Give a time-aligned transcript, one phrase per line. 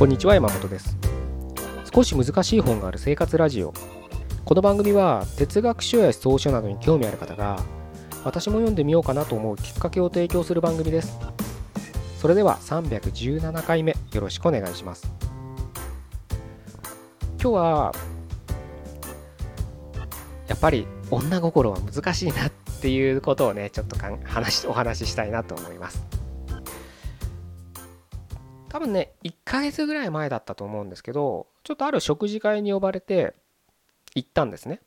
[0.00, 0.96] こんにちは山本です。
[1.94, 3.74] 少し難しい本がある生活ラジオ。
[4.46, 7.62] この番組は哲学書や思想書などに興味ある方が
[8.24, 11.18] 私も読んでみようかなと思うきっかけを提供する番組です。
[12.18, 15.12] それでは317回目よろしくお願いします。
[17.38, 17.94] 今日は
[20.48, 26.19] やっぱり女心は難しいなっていうことをねちょっとかん話お話ししたいなと思います。
[28.70, 33.34] 多分ね1ヶ月ぐらい前だったと思うんですけどちょっとある食事会に呼ばれて
[34.14, 34.80] 行ったんですね。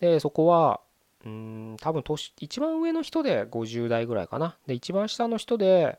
[0.00, 0.80] でそこは
[1.24, 4.56] うん多分年一番上の人で50代ぐらいかな。
[4.66, 5.98] で一番下の人で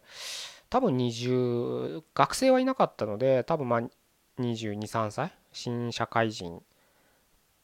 [0.70, 3.82] 多分20学生はいなかったので多分まあ
[4.40, 5.34] 223歳？
[5.54, 6.62] 新社会人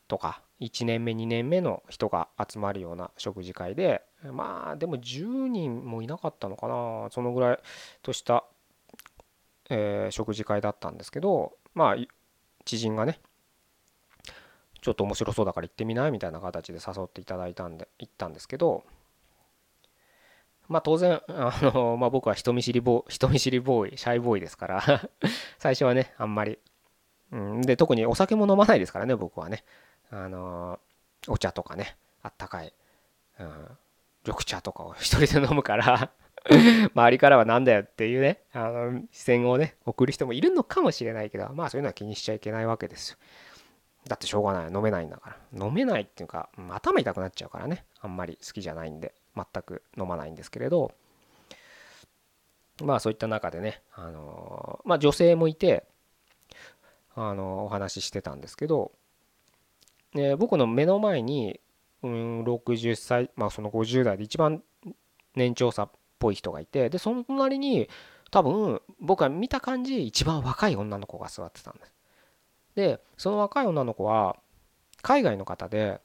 [0.07, 7.09] とか1年目2年目の人が集まるような食事会でまあでも10人もいなかったのかな。
[7.11, 7.59] そのぐらい
[8.01, 8.45] とした、
[9.73, 11.95] えー、食事会だったんですけどまあ
[12.65, 13.19] 知人がね
[14.81, 18.83] ちょっと面白そうだから行ってみないみたいな形で誘っていただいたんで行ったんですけど
[20.67, 25.09] まあ当然あの、まあ、僕は人見知りボー人見知りボーイシャイボーイですから
[25.57, 26.59] 最初はねあんまり、
[27.31, 29.63] うん、で特にお酒も飲まないですからね僕はね。
[30.13, 30.77] あの
[31.29, 32.73] お茶とかねあったかい、
[33.39, 33.77] うん、
[34.25, 36.11] 緑茶とかを一人で飲むから。
[36.95, 43.17] 周りからは何だよっていうねあの視線をね送る人もいるのかもしれないけどまあそういうのは気にしちゃいけないわけですよ。
[44.07, 44.73] だってしょうがない。
[44.73, 45.65] 飲めないんだから。
[45.67, 47.85] 飲めないっていうか頭痛くなっちゃうからね。
[47.99, 50.91] あんまり好きじゃないんで全く飲まないんですけれど。
[52.83, 55.85] まあそういった中でねあのまあ女性もいて
[57.15, 58.91] あのお話ししてたんですけど、
[60.13, 61.59] ね、僕の目の前に、
[62.03, 64.63] うん、60歳まあその50代で一番
[65.35, 65.89] 年長さ
[66.21, 67.89] ぽい人がいてでその隣に
[68.29, 71.93] 多分僕は見た感じ一番若い女の子が座ってたんです。
[72.75, 74.37] でその若い女の子は
[75.01, 75.99] 海外の方で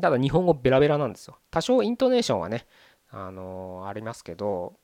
[0.00, 1.36] ただ日本語ベラベラなんですよ。
[1.50, 2.66] 多少イントネーションはね
[3.10, 4.74] あのー、ありますけど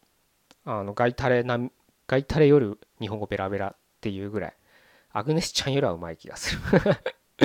[0.65, 1.59] あのガイタレな
[2.07, 4.57] ガイタレより日本語ベラベラっていうぐらい。
[5.15, 6.61] アグネスちゃんよりはうまい気がする。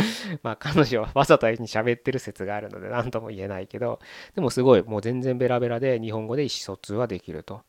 [0.44, 4.00] まあ彼女はわざとに喋ってる説があるので何とも言えないけど
[4.35, 7.62] でもすごいもう全然ベラベラで日本語で意思疎通はできると。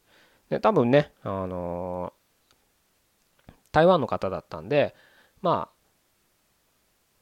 [0.51, 4.95] で多分ねあのー、台湾の方だったんで
[5.43, 5.69] ま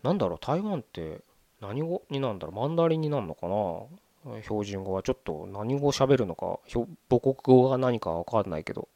[0.02, 1.22] あなんだろう台湾って
[1.60, 4.42] 何語になんだろうマンダリンになるのかな？
[4.42, 6.58] 標準語はちょっと何語喋るのか
[7.08, 8.88] 母国語が何か分かんないけど。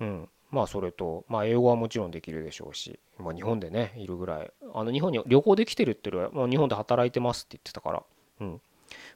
[0.00, 0.28] うん。
[0.50, 4.52] まあそれとまあ英語はもちろんできるでしょうし、まあ、日本でねいるぐらい。
[4.74, 8.02] あの日本に旅行できてるっていうよりは、まあ、日本で働いてますって言ってたから。
[8.40, 8.60] うん。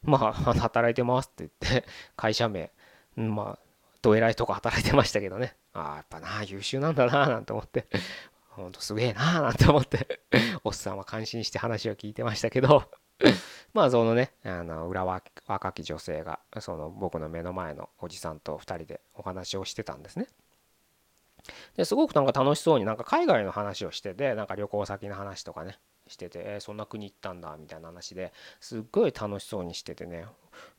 [0.03, 2.71] まあ 働いてますって言って会社名。
[3.17, 3.65] まあ
[4.03, 5.56] どえらいとこ働いてましたけどね。
[5.73, 7.87] ああやっぱな優秀なんだななんて思って。
[8.50, 10.21] ほんとすげえななんて思って。
[10.62, 12.84] おっさんは感心して話を聞いてましたけど。
[13.73, 20.27] まあそのねあの裏若き女性がその僕の目の前のおじさんと2人でお話をしてたんですね。
[21.77, 30.27] ですごくなんか楽しそうになんか海外の話をしててなんか旅行先の話とかねしてて、えー、そんな国行ったんだみたいな話ですっごい楽しそうにしててね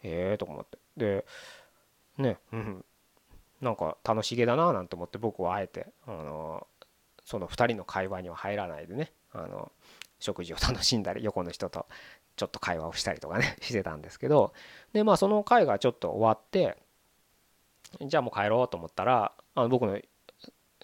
[0.04, 0.78] ええー、と思って。
[0.98, 1.26] で
[2.18, 2.86] ねうん。
[3.62, 6.68] なんか楽しげだななんて思って僕はあえてあの
[7.24, 9.72] その2人の会話には入らないでねあの
[10.20, 11.86] 食事を楽しんだり横の人と
[12.36, 14.54] ちょっと会話をしたりとかね してたんですけど
[14.94, 16.78] でまあその会がちょっと終わって
[18.02, 20.00] じゃあもう帰ろうと思ったらあの僕の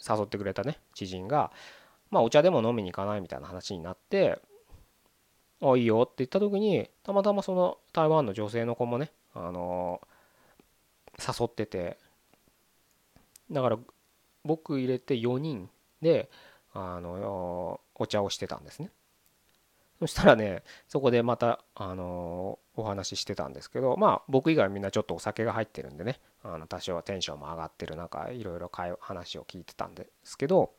[0.07, 1.51] 誘ってくれたね知人が。
[2.09, 4.41] まあお茶でも飲みに行かないみたいな話になって
[5.61, 10.01] 「あいいよ」って言った時にたまたまその台湾の女性の子もねあの
[11.19, 11.97] 誘ってて。
[13.51, 13.77] だから
[14.43, 15.69] 僕入れて4人
[16.01, 16.29] で
[16.73, 18.89] あのお茶をしてたんですね。
[19.99, 30.71] そしたらねそこでまたあのお話ししてたんですけどまあ僕以外みんなちょっとお酒が入ってるんでねあの多少はテンションも上がってる中いろいろ話を聞いてたんですけど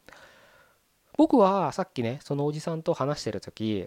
[1.17, 3.87] 僕はさっきねそのおじさんと話してる時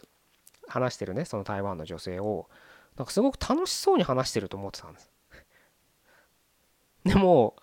[0.68, 2.48] 話してるねその台湾の女性を
[2.98, 5.12] なんかすごく楽しそうに話してると思ってたんです。
[7.04, 7.56] でも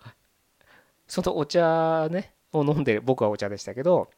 [1.07, 4.09] そのお茶ねを飲んで僕はお茶でしたけど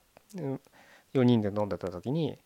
[1.13, 2.37] 4人で飲んでた時に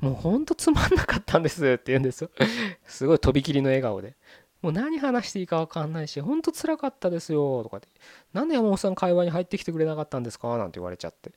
[0.00, 2.30] もうほんとつまんなかったんですって言うんですよ。
[2.86, 4.16] すごいとびきりの笑顔で。
[4.62, 7.88] もう何話していいか分かんないしほんとつらかったですよとかって。
[8.32, 11.32] なんで山本さん会話に入ってきてくれなかったんですかなんて言われちゃって。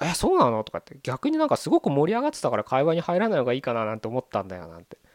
[0.00, 0.62] えそうなの？
[0.64, 0.98] とかって。
[1.02, 4.98] 逆になんかすごく盛り上がってたから会話に入らない方がいいかななんて思ったんだよなんて。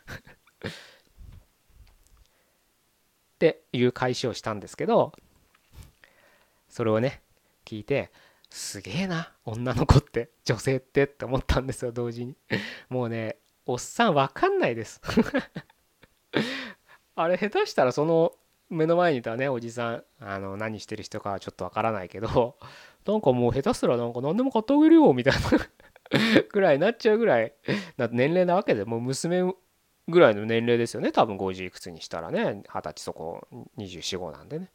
[3.36, 5.14] っていう返しをしたんですけど
[6.70, 7.24] それをね
[7.66, 8.12] 聞いて
[8.52, 12.36] すげえな女の子って女性ってって思ったんですよ同時に。
[12.90, 15.00] もうねおっさんわかんないです。
[17.16, 18.34] あれ下手したらその
[18.70, 22.58] 目の前にいたねおじさんあの何してる人かはちょっとわからないけど
[23.06, 25.40] なんかもう下手すらなんか何でも買ってあげるよみたいな
[26.52, 27.54] ぐらいになっちゃうぐらい
[27.98, 29.44] な年齢なわけでもう娘
[30.08, 33.48] ぐらいの年齢ですよね多分50いくつにしたらね二十歳そこ
[33.78, 34.70] 245なんでね。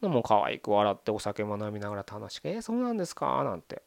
[0.00, 3.82] でも可愛く笑ってお酒も飲みながら楽しく「えー、そうなんですか?」なんて。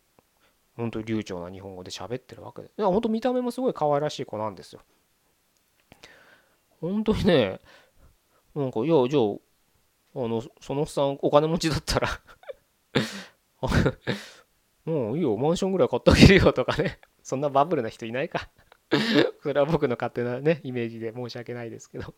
[0.76, 2.70] 本当に流暢な日本語で喋ってるわけで。
[2.70, 4.82] いや本当見た目もすごい可愛らしい子なんですよ。
[6.82, 7.60] 本当にね
[8.56, 9.24] なんかいやじゃあ
[10.16, 12.10] あのそのおっさんお金持ちだったら
[14.86, 17.00] もういいよマンションぐらい買ってあげるよとかね。
[17.22, 18.50] そんなバブルな人いないか。
[19.42, 22.14] それは僕の勝手なねイメージで申し訳ないですけど。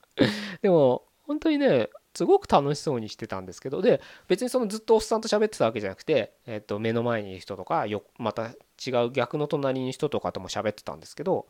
[0.61, 8.51] でも本当にねすごく楽しそうにしてたんですけどで別にそのずっとおっさんと喋ってたわけじゃなくて、えっと目の前にいる人とかよまた
[8.85, 11.47] 違う逆の隣に人とかとも喋ってたんですけど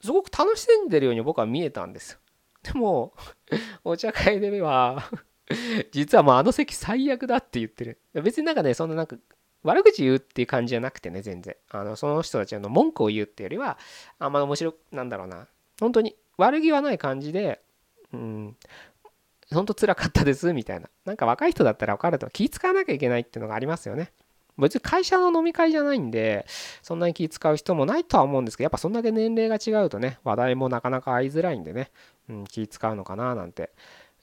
[0.00, 2.12] すごく楽しんでるように僕は見えたんです。
[2.12, 2.18] よ
[2.62, 3.12] でも
[3.84, 5.04] お茶会で目は
[5.92, 8.00] 実はもうあの席最悪だって言ってる。
[8.14, 9.16] 別になんかねそんななんか
[9.62, 11.56] 悪口言うっていう感じじゃなくてね全然。
[11.70, 13.78] あのその人たちの文句を言うっていうよりは
[14.18, 15.46] あんま面白なんだろうな。
[15.80, 17.61] 本当に悪気はない感じで
[18.12, 18.56] うん。
[19.52, 20.52] 本当辛かったです？
[20.52, 20.88] みたいな。
[21.04, 24.12] なんか若い人だったら分かると気使わなきゃいけないっていうのがありますよね。
[24.58, 26.44] 別に会社の飲み会じゃないんで
[26.82, 31.90] そんなに気使う人もないとは思うんですけどやっぱそんだけ年齢が違うとね話題もなかなか合いづらいんでね、
[32.28, 33.70] うん、気使うのかななんて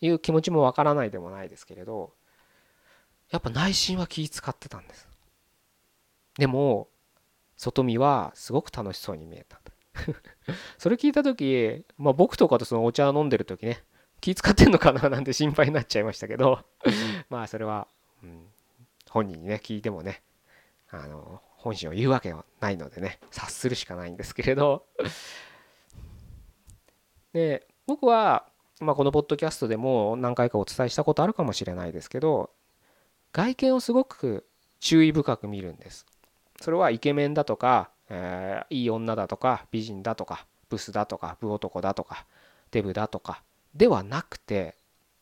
[0.02, 2.14] いう気持ちもわからないでもないですけれど
[3.32, 5.08] やっぱ内心は気使ってたんです。
[6.38, 6.90] でも
[7.58, 9.60] 外見はすごく楽しそうに見えた。
[10.78, 13.84] それ聞いた時、まあ、僕とかとそのお茶飲んでる時ね
[14.22, 16.60] 気使ってんのかな なんて心配になっちゃいましたけど
[17.30, 17.88] まあそれは、
[18.24, 18.48] うん、
[19.10, 20.22] 本人にね聞いてもね
[20.90, 24.86] あの本心を言うわけはないのでね察するしかないんですけれど。
[27.34, 28.48] で僕は、
[28.80, 32.50] まあ、このポッドキャストでも何回かお伝えしたことあるかもしれないですけど
[33.34, 34.48] 外見をすごく
[34.80, 36.06] 注意深く見るんです。
[36.62, 42.26] それはイケメンだとか、えー、いい女だとか美人だとかブスだとかブ男だとか
[42.72, 44.76] デブだとかではなくて、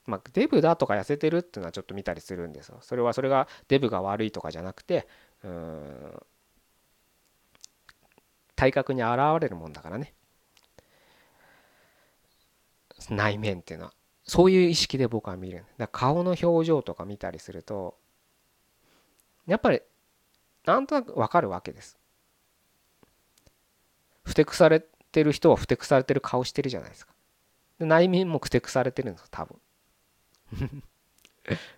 [0.05, 2.79] まあ、デブだとか痩せてるっていうのはちょっと見たりするんですよ。
[2.81, 5.07] それはそれがデブが悪いとかじゃなくて
[5.43, 6.23] うん
[8.55, 10.13] 体格に現れるもんだからね。
[13.09, 13.93] 内面っていうのは。
[14.25, 15.63] そういう意識で僕は見る。
[15.77, 17.95] だ顔の表情とか見たりすると
[19.45, 19.81] やっぱり
[20.65, 21.97] なんとなくわかるわけです。
[24.27, 27.13] ふてくされてる人はふてくされてる顔してるじゃないですか。
[27.79, 29.57] で内面もくてくされてるんですよ多分。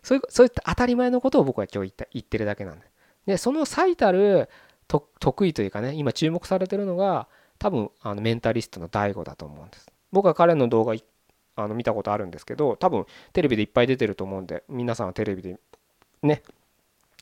[0.01, 2.87] そういうそういった当たり前のことを僕は今日言言ってるだけなんで。
[3.27, 4.49] でその最たる
[4.87, 7.27] 得意というかね今注目されてるのが
[7.59, 9.91] 多分あのメンタリストの DAIGO だと思うんです。
[10.11, 10.95] 僕は彼の動画
[11.55, 15.59] あの見たことあるんですけど多分テレビでいっぱい出てると思うんで皆さんはテレビで
[16.23, 16.41] ね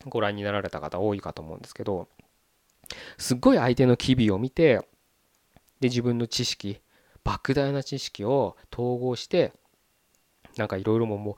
[0.05, 2.07] ご覧になられた方多いかと思うんですけど
[3.17, 4.87] すっごい相手の機微を見て
[5.79, 6.81] で自分の知識
[7.23, 9.53] 莫大な知識を統合して
[10.57, 11.35] なんかいろいろももう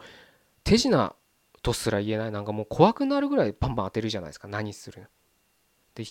[0.63, 1.15] 手品
[1.61, 5.09] とすら言えないなんかもう怖くなるぐらいバンバン当てるじゃないですか何する。
[5.95, 6.03] で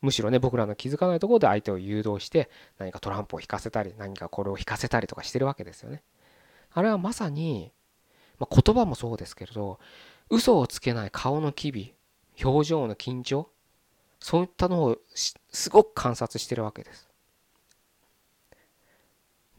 [0.00, 2.48] むしろね僕らの気づかないところで相手を誘導して
[2.78, 6.02] 何かトランプを引かせたり何かこれを引かせたりとかしてるわけですよね。
[6.72, 7.72] あれはまさに、
[8.38, 9.78] まあ、言葉もそうですけれど
[10.30, 11.94] 嘘をつけない顔の機微
[12.42, 13.50] 表情の緊張
[14.20, 17.09] そういったのをすごく観察してるわけです。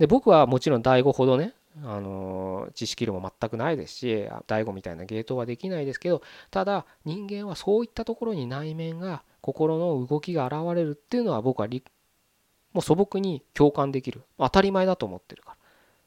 [0.01, 1.53] で僕はもちろん大悟ほどね
[1.83, 14.23] あの知識量も全くないですし大悟みたいな芸当はできないですけどただ人間はそういったところに内面が心の動きが現れるっていうのは僕はもう素朴に共感できる。
[14.39, 15.57] 当たり前だと思ってるから。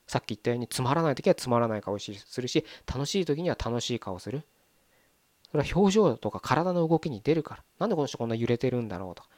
[0.08, 2.10] さっき言ったようにつまらない時はつまらない顔す
[2.42, 4.42] るし楽しい時には楽しい顔する。
[5.52, 7.64] それは表情とか体の動きに出るから。
[7.78, 9.28] なんでこの人こんな揺れてるんだろうとか。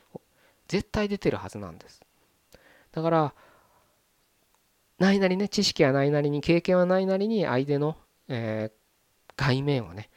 [0.68, 2.00] 絶対出てるはずなんです。
[2.92, 3.34] だから
[4.98, 7.96] ないなりね知識はないなりに経験はないなりに相手の、
[8.28, 10.08] えー、外面をね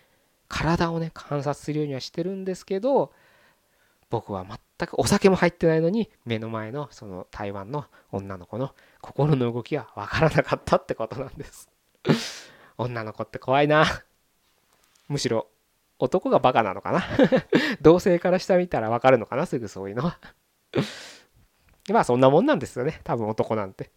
[0.48, 3.12] 体をね観察するようにはしてるんですけど
[4.10, 11.70] 僕は全くお酒も入ってないのに目の前のその台湾の女の子の心の動きは分からなかったってことなんです。
[12.78, 13.86] 女の子って怖いな。
[15.08, 15.48] むしろ
[16.00, 17.04] 男がバカなのかな。
[17.82, 20.18] 同性から下見たら分かるのかなすぐそういうのは。
[21.92, 23.02] まあそんなもんなんですよね。
[23.04, 23.92] 多分男なんて。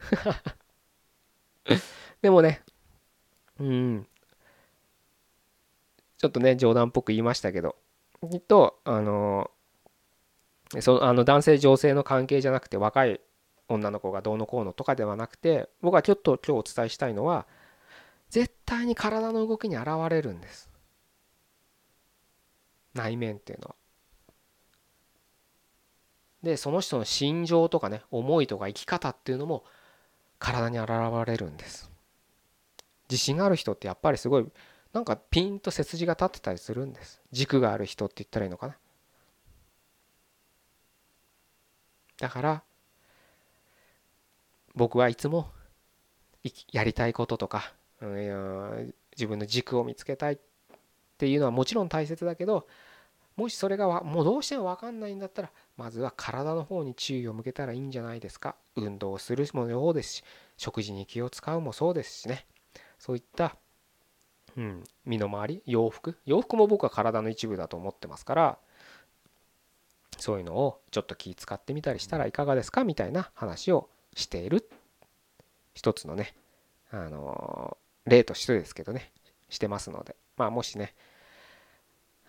[2.23, 2.63] でもね、
[3.59, 4.09] うん。
[6.19, 7.77] ちょっとね、冗談っぽく言いましたけど、
[8.31, 9.51] きっとあの
[10.81, 13.21] そあの男性女性の関係じゃなくて若い
[13.69, 17.47] 女の子がどうのこうのとかではなくて僕はちょっと今日お伝えしたいのは
[18.31, 20.71] 絶対に体の動きに現れるんです
[22.95, 23.75] 内面っていうのは。
[26.43, 29.65] でその人の心情とかね思いとか生き方っていうのも
[30.43, 30.91] 体に現
[31.25, 31.89] れるんです。
[33.09, 34.47] 自信がある人ってやっぱりすごい
[34.93, 37.21] なんかピンと背筋が立ってたりするんです。
[37.31, 38.77] 軸がある人って言ったらいいのかな。
[42.19, 42.63] だから
[44.75, 45.51] 僕はいつも
[46.73, 50.39] やりたいこととか、自分の軸を見つけたいっ
[51.19, 52.67] ていうのはもちろん大切だけど
[53.37, 58.57] もしそれがもうどうしても分かんないんだったらまずは体の方に注意を向けたらいいんじゃないですか。
[58.77, 60.25] 運動をするもそうですし
[60.57, 62.47] 食事に気を使うもそうですしね。
[62.99, 63.57] そういった、
[64.57, 66.19] うん、身の回り洋服。
[66.25, 68.59] 洋服も僕は体の一部だと思ってますから
[70.19, 74.69] そういうのをちょっと気使ってみたりしたらいかがですかみたいな話をしている。
[75.75, 76.35] 一つのね
[76.91, 79.11] あの例としてですけどね
[79.49, 80.17] してますので。
[80.37, 80.95] まあもしね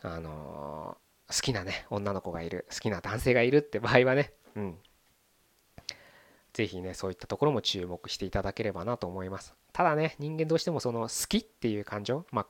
[0.03, 4.77] あの好きなね女の子がいる好きな男性がいるって場合はねうん。
[6.53, 9.55] 是非ねそういったところも注目していただければなと思います。
[9.71, 12.45] ただね人間どうしてもその好きっていう感情まあ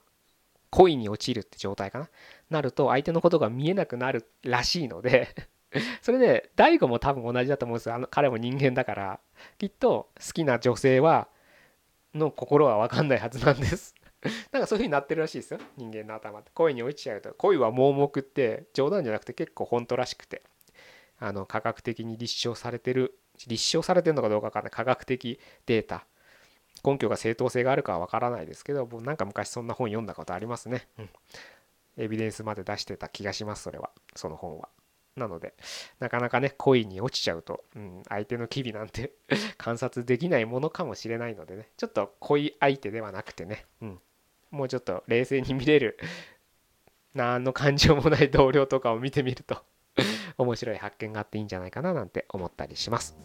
[0.72, 2.10] 恋に陥るって状態かな
[2.50, 5.29] なると相手のことが見えなくなるらしいので
[6.01, 7.95] それで大悟も多分同じだと思うんですよ。
[7.95, 9.19] あの彼も人間だから
[9.57, 11.27] きっと好きな女性は
[12.13, 13.95] の心は分かんないはずなんです。
[14.51, 15.60] なんかそういう風になってるらしいですよ。
[15.77, 16.51] 人間の頭って。
[16.53, 17.34] 恋に落ちちゃうと。
[17.34, 20.44] 恋は盲目って冗談じゃなくて結構本当らしくて。
[21.20, 24.72] あの科学的に立証されてる立証されてるのかどうかわかんない。
[24.72, 26.06] 科学的データ。
[26.86, 31.10] 根拠が正当性があるかはわからないですけど僕なんか昔そんな本読んだことありますね、うん、
[31.98, 33.89] エビデンスまで出してた気がしますそれは。
[34.15, 34.70] その本は。
[35.15, 35.53] なので
[36.00, 39.13] なかなかね恋に落ちちゃうと、うん、相手の機微なんて
[39.58, 41.70] 観察できないものかもしれないのでね。
[41.77, 44.01] ちょっと恋相手ではなくてね、うん、
[44.53, 45.98] もうちょっと冷静に見れる
[47.13, 49.57] 何の感情もない同僚とかを見てみると
[50.38, 53.17] 面白い発見があっていいんじゃないかななんて思ったりします。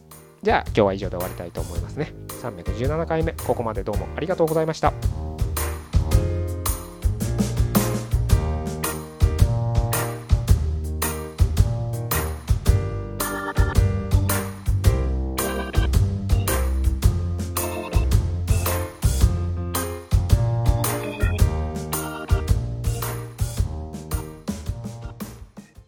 [0.43, 2.13] じゃあ今日は以上で終わりたいと思いますね。
[2.43, 4.93] 317回目ここまでどうもありがとうございました。